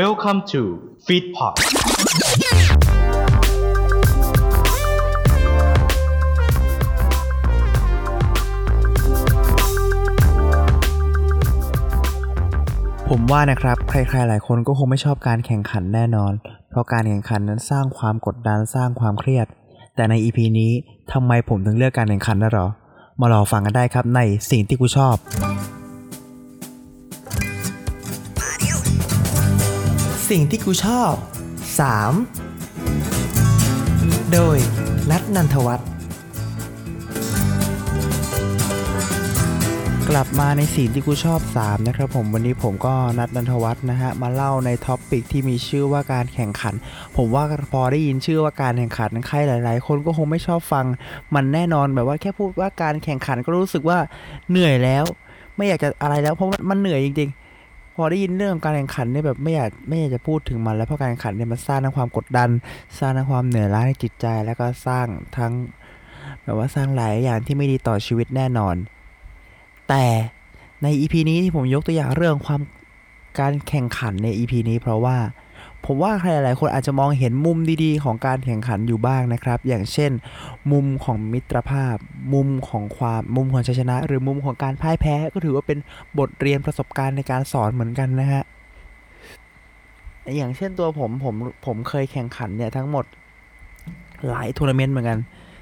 [0.00, 0.62] Welcome to
[1.06, 1.54] Feedpot
[13.08, 16.32] ผมว่านะครับ ใครๆ หลายคนก็คงไม่ชอบการแข่งขันแน่นอน
[16.70, 19.46] เพราะการแข่งขันนั้นสร้างความกดดันสร้างความเครียด
[19.96, 20.72] แต่ใน EP นี้
[21.12, 22.66] ทำไมผมถึงเลือกการแข่งขันนะหรอ
[23.20, 24.20] มารอฟังกันได้ครับใน
[24.50, 25.16] สิ่งที่กูชอบ
[30.30, 31.12] สิ่งที่กูชอบ
[32.68, 34.56] 3 โดย
[35.10, 35.88] นัทนันทวัฒน์
[40.08, 46.74] กลับมาในสิ่งที่กูชอบ 3 นะครับผมวันนี้ผมก็นัทนันทวัฒน์นะฮะ มาเล่าใน topic ที่มีชื่อว่าการแข่งขัน
[47.16, 50.86] ผมว่าพอได้ยินชื่อว่าการแข่งขันใครหลาย ๆ คนก็คงไม่ชอบฟัง
[51.34, 53.98] มันแน่นอนแบบว่าแค่พูดว่าการแข่งขันก็รู้สึกว่า
[54.50, 55.04] เหนื่อยแล้ว
[55.56, 57.43] ไม่อยากจะอะไรแล้วเพราะมันเหนื่อยจริง ๆ
[57.94, 62.48] พอได้ยินเรื่องการแข่งขันเนี่ยแบบไม่อยากไม่อยากจะพูดถึงมันแล้วเพราะการแข่งขันเนี่ยมันสร้างทั้งความกดดัน
[62.98, 65.52] สร้างทั้งความเหนื่อยล้าในจิตใจ แล้วก็สร้างทั้ง
[66.44, 68.76] แบบว่าสร้างหลายอย่างที่ไม่ดีต่อชีวิตแน่นอน
[69.88, 70.04] แต่
[70.82, 72.60] ใน EP นี้ที่ผมยกตัวอย่างเรื่องความ
[73.38, 75.16] การแข่งขันใน EP นี้เพราะว่า
[75.86, 80.10] ผมว่าใครหลายคนอาจจะมองเห็นมุมดีๆ ของการแข่งขันอยู่บ้างนะครับ อย่างเช่น
[80.72, 81.96] มุมของมิตรภาพ
[82.34, 85.78] มุมของความมุมของชัยชนะ หรือมุมของการพ่ายแพ้ก็ถือว่าเป็น
[86.18, 88.42] บทเรียนประสบการณ์ในการสอนเหมือนกันนะฮะ
[90.36, 91.34] อย่างเช่นตัวผมผม
[91.66, 93.04] ผมเคยแข่งขันเนี่ยทั้งหมด
[94.28, 95.18] หลายทัวร์นาเมนต์เหมือนกัน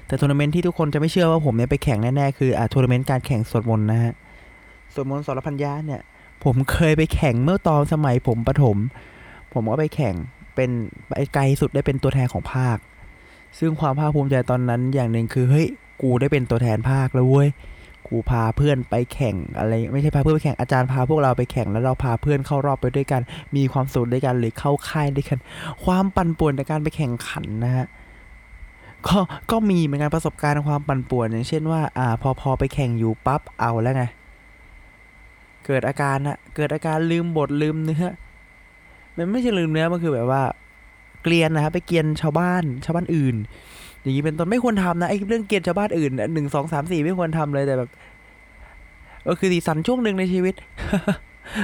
[0.07, 4.13] แต่ทัวร์นาเมนต์ที่ทุกคนจะไม่เชื่อว่าผมเนี่ยไปแข่งแน่ๆคืออ่าทัวร์นาเมนต์การแข่งสวดมนต์นะฮะ
[4.93, 6.01] สวดมนต์สรพัญญาเนี่ย
[6.43, 8.77] ผมเคยไปแข่งเมื่อตอนสมัยผมประถม
[9.53, 10.15] ผมก็ไปแข่ง
[10.55, 10.69] เป็น
[11.09, 12.77] ไปไกลสุดได้เป็นตัวแทนของภาค
[13.59, 15.67] ซึ่งความภาคภูมิใจตอนนั้นอย่างหนึ่งคือเฮ้ย
[16.01, 17.49] กูได้เป็นตัวแทนภาคแล้วเว้ย
[18.07, 23.21] กูพาเพื่อนไปแข่งอะไรไม่ใช่พาเพื่อนไปแข่งอาจารย์พาพวกเราไปแข่งแล้วเราพาเพื่อนเข้ารอบไปด้วยกัน
[23.55, 25.39] มีความสุขด้วยกันหรือเข้าค่ายด้วยกัน
[25.83, 27.85] ความปั่นป่วนในการไปแข่งขันนะฮะ
[29.07, 29.17] ก็
[29.51, 34.03] ก็มีเหมือนกันประสบการณ์ความปั่นป่วนอย่างเช่นว่า อ่า พอพอไปแข่งอยู่ปั๊บเอาแล้วไง
[35.65, 38.05] เกิดอาการอะเกิดอาการลืมบทลืมเนื้อ
[39.17, 40.43] มันไม่ใช่ลืมเนื้อมันคือแบบว่า
[41.23, 43.35] เกลียนนะครับไปเกลียนชาวบ้านชาวบ้านอื่น
[44.01, 47.89] อย่างนี้เป็นต้นไม่ควรทำนะไอ้เรื่องเกลียนชาวบ้านอื่นหนึ่งสองสามสี่ไม่ควรทำเลยแต่แบบ
[49.27, 50.55] ก็คือสีสันช่วงหนึ่งในชีวิต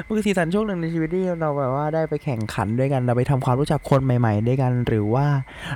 [0.05, 5.25] มันคือสีสันช่วงหนึ่งในชีวิตที่เราแบบว่าได้ไปแข่งขันด้วยกันเราไปทำความรู้จักคนใหม่ ๆ ด้วยกัน หรือว่า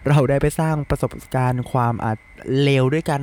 [0.09, 2.17] เราได้ไปสร้างประสบการณ์ความอาจ
[2.61, 3.21] เลวด้วยกัน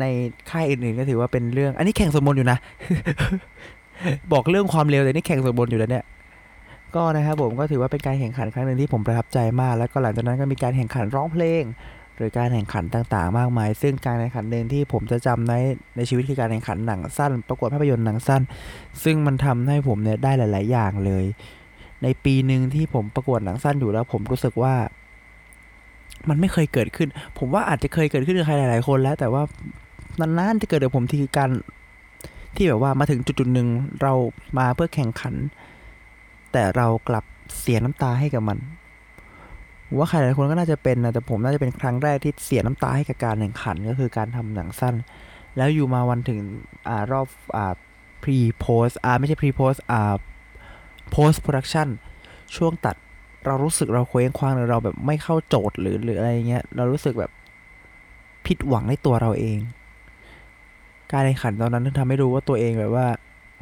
[0.00, 0.04] ใน
[0.50, 2.58] ค่ายอื่นๆก็ถือว่าเป็นเรื่อง อันนี้แข่งสมมติอยู่นะ
[4.32, 6.04] บอกเรื่องความเลวแต่นี่แข่งสมบนอยู่แล้วเนี่ย
[6.96, 11.62] ก็นะครับผมก็ถือว่าเป็นการแข่งขันครั้งหนึ่งที่ผมประทับใจมาก แล้วก็หลังจากนั้นก็มีการแข่งขันร้องเพลง
[12.16, 15.54] หรือการแข่งขันต่างๆ มากมาย ซึ่งการแข่งขันหนึ่งที่ผมจะจำใน
[15.96, 18.42] ในชีวิตคือการแข่งขันหนังสั้น ประกวดภาพยนตร์หนังสั้น
[19.04, 21.24] ซึ่งมันทำให้ผมเนี่ยได้หลาย ๆ อย่างเลย
[22.02, 24.74] ในปีหนึ่งที่ผมประกวดหนังสั้นอยู่แล้ว ผมรู้สึกว่า
[26.28, 29.42] มันไม่เคยเกิดขึ้น ผมว่าอาจจะเคยเกิดขึ้นกับใครหลาย ๆ คนแล้ว แต่ว่า
[30.20, 31.50] นานๆที่เกิดกับผมที่การ
[32.56, 33.68] ที่แบบว่ามาถึงจุดๆหนึ่ง
[34.02, 34.12] เรา
[34.58, 35.34] มาเพื่อแข่งขัน
[36.54, 37.24] แต่เรากลับ
[37.60, 38.58] เสียน้ำตาให้กับมัน
[39.96, 44.94] ว่าใครหลายคนก็น่าจะเป็นนะแต่ผมน่าจะเป็นครั้งแรกที่เสียน้ำตาให้กับการแข่งขันก็คือการทำหนังสั้น
[45.56, 46.38] แล้วอยู่มาวันถึง
[46.88, 47.26] อ่ารอบ
[47.56, 47.74] อ่า
[48.22, 50.14] pre post อ่าไม่ใช่ pre post อ่า
[51.14, 51.88] post production
[52.56, 52.96] ช่วงตัด
[53.46, 57.32] เรารู้สึกเราเคว้งคว้างหรือเราแบบไม่เข้าโจทย์หรือหรืออะไรเงี้ยเรารู้สึกแบบ
[58.46, 59.58] ผิดหวังในตัวเราเอง
[61.12, 63.06] การแข่งขันตอนนั้นทำให้รู้ว่าตัวเองแบบว่า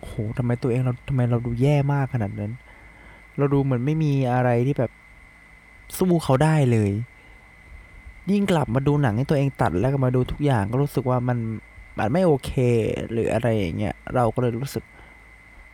[0.01, 2.53] โหทำไมตัวเองเราทำไมเราดูแย่มากขนาดนั้น
[3.39, 4.91] เราดูเหมือนไม่มีอะไรที่แบบ
[5.99, 6.91] สู้เขาได้เลย
[8.31, 11.39] ยิ่งกลับมาดูหนังให้ตัวเองตัดแล้วก็มาดูทุกอย่างก็รู้สึกว่ามัน
[11.99, 12.53] มันไม่โอเค
[13.13, 14.85] หรืออะไรอย่างเงี้ยเราก็เลยรู้สึก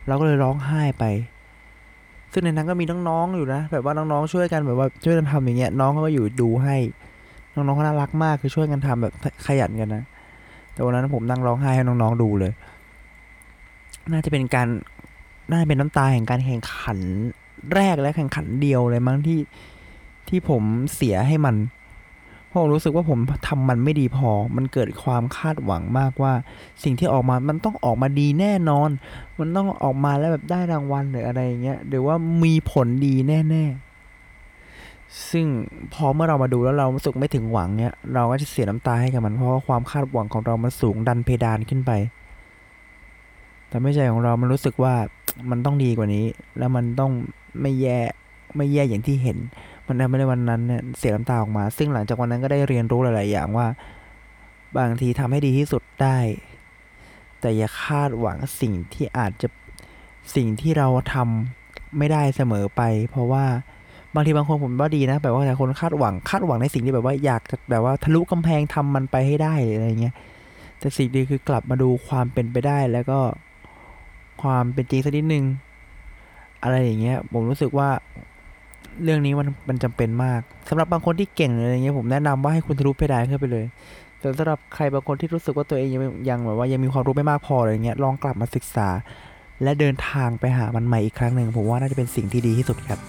[0.07, 1.05] เราก็เลยร้องไห้ไป
[2.33, 6.75] ซึ่งในนั้นก็มีน้องๆอยู่นะแบบว่าน้องๆช่วยกันแบบว่าช่วยกันทำอย่างเงี้ยน้องเขาก็อยู่ดูให้
[7.53, 9.13] น้องๆเขาน่ารักมากคือช่วยกันทำแบบ
[9.47, 10.03] ขยันกันนะ
[10.73, 12.51] แต่วันนั้นผมนั่งร้องไห้ให้น้องๆดูเลย
[14.11, 14.67] น่าจะเป็นการ
[15.49, 16.99] น่าจะเป็นน้ำตาแห่งการแข่งขัน
[17.75, 19.39] แรกและแข่งขันเดียวเลยมั้งที่
[20.29, 20.63] ที่ผม
[20.95, 21.55] เสียให้มัน
[22.47, 26.33] เพราะผมรู้สึกว่าผมทำมันไม่ดีพอ มันเกิดความคาดหวังมากว่า
[26.83, 28.89] สิ่งที่ออกมา มันต้องออกมาดีแน่นอน
[29.39, 35.45] มันต้องออกมาแล้วแบบได้รางวัลหรืออะไรอย่างเงี้ย หรือว่ามีผลดีแน่ๆ ซึ่ง
[35.93, 41.91] พอเมื่อเรามาดูแล้วเรารู้สึกไม่ถึงหวังเนี้ย เราก็จะเสียน้ำตาให้กับมัน เพราะว่าความคาดหวังของเรามันสูงดันเพดานขึ้นไป
[43.69, 44.95] แต่ไม่ใจของเรามันรู้สึกว่า
[45.51, 46.25] มันต้องดีกว่านี้
[46.57, 47.11] แล้วมันต้อง
[47.61, 47.99] ไม่แย่
[48.57, 49.37] ไม่แย่อย่างที่เห็น
[49.87, 53.67] มันทำให้ในวันนั้นเนี่ยเสียน้ำตาออกมา ซึ่งหลังจากวันนั้นก็ได้เรียนรู้หลาย ๆ อย่างว่า
[54.77, 56.17] บางทีทำให้ดีที่สุดได้
[57.39, 59.47] แต่อย่าคาดหวังสิ่งที่อาจจะ
[60.35, 63.45] สิ่งที่เราทำไม่ได้เสมอไป เพราะว่า
[64.15, 70.15] บางทีบางคนผมว่าดีนะแบบว่าแต่คนคาดหวังคาดหวังในสิ่งที่แบบว่าอยากจะแบบว่าทะลุกำแพงทำมันไปให้ได้อะไรเงี้ย
[70.79, 73.19] แต่สิ่งดีคือกลับมาดูความเป็นไปได้แล้วก็
[74.41, 75.45] ความเป็นจริงสักนิดนึง
[76.63, 77.89] อะไรอย่างเงี้ย ผมรู้สึกว่า
[79.03, 83.65] เรื่องนี้มันมันจำเป็นมากสำหรับบางคนที่เก่งอะไรเงี้ยผมแนะนำว่าให้คุณทะลุเพดานขึ้นไปเลย
[84.19, 88.87] แต่สำหรับใครบางคนที่รู้สึกว่าตัวเองยังยังแบบว่ายังมีความรู้ไม่มากพออะไรเงี้ยลองกลับมาศึกษา
[89.63, 92.99] และเดินทางไปหามันใหม่อีกครั้งหนึ่งผมว่าน่าจะเป็นสิ่งที่ดีที่สุดครับ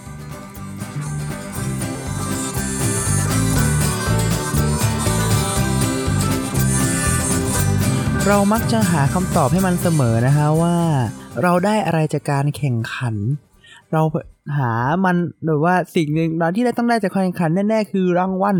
[8.33, 10.77] เรามักจะหาคำตอบให้มันเสมอนะฮะว่า
[11.43, 13.15] เราได้อะไรจากการแข่งขัน
[13.91, 14.01] เรา
[14.57, 14.73] หา
[15.05, 18.57] มันหรือว่าสิ่งหนึ่งเราที่ได้ต้องได้จากการแข่งขันแน่ๆคือรางวัล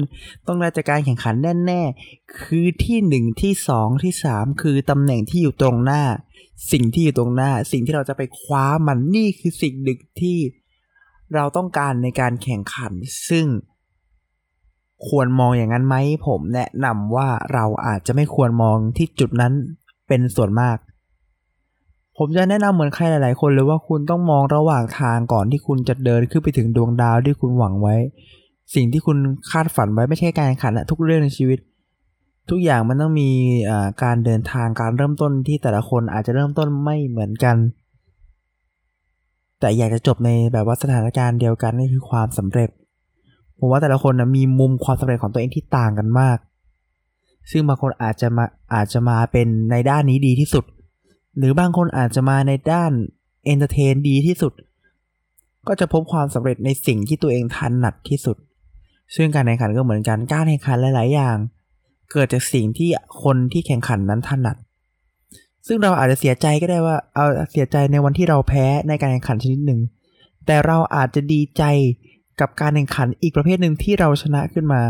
[0.48, 1.36] ต้องได้จากการแข่งขัน
[1.66, 6.04] แน่ๆคือที่หนึ่งที่สองที่สามคือตำแหน่งที่อยู่ตรงหน้า
[6.72, 10.38] สิ่งที่อยู่ตรงหน้า สิ่งที่เราจะไปคว้ามันนี่คือสิ่งหนึ่งที่
[11.36, 12.94] เราต้องการในการแข่งขัน
[13.30, 13.46] ซึ่ง
[15.08, 15.96] ควรมองอย่างนั้นไหม
[16.28, 19.54] ผมแนะนำว่าเราอาจจะไม่ควรมองที่จุดนั้น
[20.08, 20.78] เป็นส่วนมาก
[22.18, 27.96] ผมจะแนะนำเหมือนใครหลาย ๆ คนเลยว่าคุณต้องมองระหว่างทางก่อนที่คุณจะเดินขึ้นไปถึงดวงดาวที่คุณหวังไว้
[28.76, 29.18] สิ่งที่คุณ
[29.52, 31.60] คาดฝันไว้ไม่ใช่การขันะทุกเรื่องในชีวิต
[32.50, 33.30] ทุกอย่างมันต้องมี
[34.04, 37.58] การเดินทางการเริ่มต้นที่แต่ละคนอาจจะเริ่มต้นไม่เหมือนกัน
[39.60, 42.70] แต่อยากจะจบในแบบว่าสถานการณ์เดียวกันนี่คือความสำเร็จ
[43.64, 46.38] ผมว่าแต่ละคนนะมีมุมความสำเร็จของตัวเองที่ต่างกันมาก
[47.52, 50.66] ซึ่งบางคนอาจจะมาอาจจะมาเป็นในด้านนี้ดีที่สุด
[51.38, 52.92] หรือบางคนอาจจะมาในด้าน
[53.46, 54.54] entertain ดีที่สุด
[55.68, 58.38] ก็จะพบความสำเร็จในสิ่งที่ตัวเองถนัดที่สุด
[59.16, 61.38] ซึ่งการแข่งขันก็เหมือนกันการแข่งขันหลาย ๆ อย่าง
[62.12, 62.90] เกิดจากสิ่งที่
[63.24, 64.58] คนที่แข่งขันนั้นถนัด
[65.68, 69.80] ซึ่งเราอาจจะเสียใจก็ได้ว่าเอาเสียใจในวันที่เราแพ้ในการแข่งขันชนิดหนึ่ง
[70.46, 71.64] แต่เราอาจจะดีใจ
[72.42, 74.82] กับการแข่งขันอีกประเภทหนึ่งที่เราชนะขึ้นมา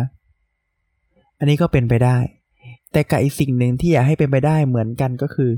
[1.39, 2.17] อันนี้ก็เป็นไปได้
[2.91, 5.51] แต่กับอีกสิ่งหนึ่งที่อยากให้เป็นไปได้เหมือนกันก็คือ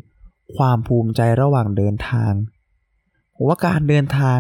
[0.56, 2.34] ความภูมิใจระหว่างเดินทาง
[3.36, 4.40] ผมว่าการเดินทาง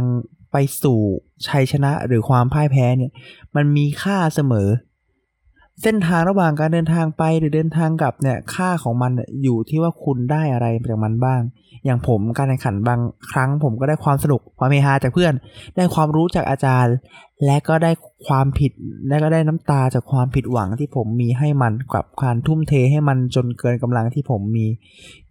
[0.51, 0.99] ไปสู่
[1.47, 3.11] ชัยชนะหรือความพ่ายแพ้เนี่ย
[3.55, 4.69] มันมีค่าเสมอ
[5.81, 9.11] เส้นทางระหว่างการเดินทางไปหรือเดินทางกลับเนี่ยค่าของมัน
[9.43, 11.41] อยู่ที่ว่าคุณได้อะไรจากมันบ้าง
[11.85, 12.99] อย่างผมการแข่งขันบาง
[13.31, 15.33] ครั้ง ผมก็ได้ความสนุกความเฮฮาจากเพื่อน
[15.75, 16.95] ได้ความรู้จากอาจารย์
[17.45, 17.91] และก็ได้
[18.27, 18.71] ความผิด
[19.07, 24.67] และก็ได้น้ำตาจากความผิดหวังที่ผมมีให้มันกับการทุ่มเทให้มันจนเกินกำลังที่ผมมี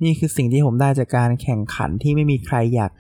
[0.03, 2.93] นี่คือสิ่งที่ผมได้จากการแข่งขันที่ไม่มีใครอยาก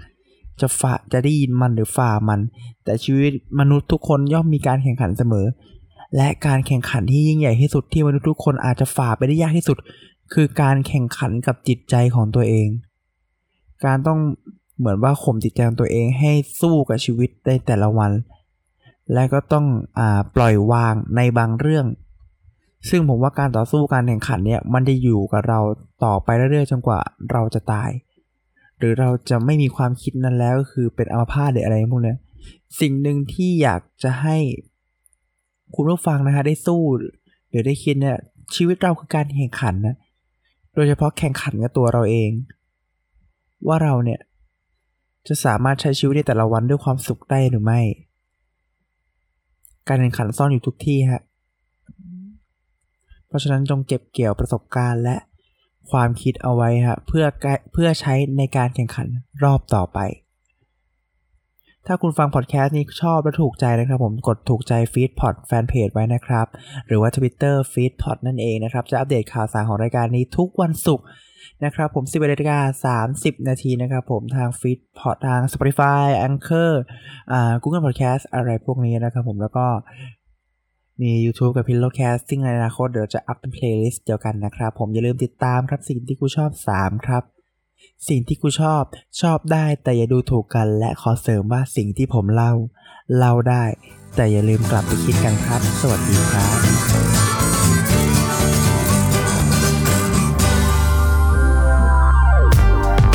[0.61, 2.41] จะฝ่าจะได้ยินมันหรือฝ่ามัน
[2.85, 5.47] แต่ชีวิตมนุษย์ทุกคนย่อมมีการแข่งขันเสมอ
[6.17, 9.77] และการแข่งขันที่ยิ่งใหญ่ที่สุดที่มนุษย์ทุกคนอาจจะฝ่าไปได้ยากที่สุด
[10.33, 12.69] คือการแข่งขันกับจิตใจของตัวเอง
[13.85, 14.19] การต้อง
[14.79, 18.13] เหมือนว่าข่มจิตใจของตัวเองให้สู้กับชีวิตในแต่ละวัน
[19.13, 19.67] และก็ต้อง
[19.99, 20.01] อ
[20.37, 21.87] ปล่อยวางในบางเรื่อง
[22.89, 25.61] ซึ่งผมว่าการต่อสู้การแข่งขันเนี่ยมันจะอยู่กับเรา
[26.05, 27.01] ต่อไปเรื่อยๆจนกว่า
[27.33, 27.91] เราจะตาย
[28.79, 32.15] หรือเราจะไม่มีความคิดนั้นแล้วก็คือเป็นอัมพาตหรืออะไรพวกนี้
[32.81, 34.39] สิ่งหนึ่งที่อยากจะให้
[35.75, 36.83] คุณผู้ฟังนะฮะได้สู้
[37.49, 38.19] หรือได้คิดเนี่ย
[38.55, 39.97] ชีวิตเราคือการแข่งขันนะ
[40.75, 42.31] โดยเฉพาะแข่งขันกับตัวเราเอง
[43.67, 44.21] ว่าเราเนี่ย
[45.29, 47.81] จะสามารถใช้ชีวิตในแต่ละวันด้วยความสุขได้หรือไม่
[49.89, 51.23] การแข่งขันซ่อนอยู่ทุกที่ฮะ
[53.27, 55.17] เพราะฉะนั้นจงเก็บเกี่ยวประสบการณ์และ
[55.91, 57.25] ความคิดเอาไว้ฮะเพื่อ
[57.73, 59.07] เพื่อใช้ในการแข่งขัน
[59.45, 59.99] รอบต่อไป
[61.87, 66.47] ถ้าคุณฟังพอดแคสต์นี้ชอบและถูกใจนะครับผมกดถูกใจฟีดพอดแฟนเพจไว้นะครับ
[66.87, 71.05] หรือว่า Twitter ฟีดพอดนั่นเองนะครับ จะอัปเดตข่าวสารของรายการนี้ทุกวันศุกร์
[71.65, 76.73] นะครับผม11นาฬิกา30 นาทีนะครับผมทางฟีดพอดทาง Spotify Anchor
[77.33, 79.67] อ่า Google Podcast อะไรพวกนี้นะครับผมแล้วก็
[81.03, 87.23] มี YouTube กับ Pillowcast ซึ่งในอนาคตเดี๋ยวจะอัพเป็น playlist เดียวกันนะครับผมอย่าลืมติดตามครับสิ่งที่กูชอบ 3 ครับ
[88.09, 88.83] สิ่งที่กูชอบ
[89.21, 92.53] ชอบได้แต่อย่าดูถูกกันและขอเสริมว่าสิ่งที่ผมเล่า
[93.17, 93.65] เล่าได้
[94.17, 97.92] แต่อย่าลืมกลับไปคิดกันครับ สวัสดีครับ